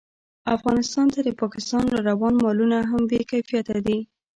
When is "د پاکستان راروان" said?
1.23-2.33